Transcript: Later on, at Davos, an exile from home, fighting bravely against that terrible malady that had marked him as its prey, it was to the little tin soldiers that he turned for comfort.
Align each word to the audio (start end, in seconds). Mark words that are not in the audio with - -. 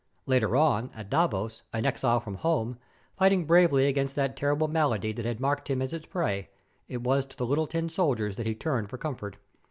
Later 0.25 0.55
on, 0.55 0.89
at 0.95 1.11
Davos, 1.11 1.61
an 1.73 1.85
exile 1.85 2.19
from 2.19 2.33
home, 2.37 2.79
fighting 3.17 3.45
bravely 3.45 3.85
against 3.85 4.15
that 4.15 4.35
terrible 4.35 4.67
malady 4.67 5.11
that 5.11 5.25
had 5.27 5.39
marked 5.39 5.69
him 5.69 5.79
as 5.79 5.93
its 5.93 6.07
prey, 6.07 6.49
it 6.87 7.03
was 7.03 7.23
to 7.27 7.37
the 7.37 7.45
little 7.45 7.67
tin 7.67 7.87
soldiers 7.87 8.35
that 8.37 8.47
he 8.47 8.55
turned 8.55 8.89
for 8.89 8.97
comfort. 8.97 9.37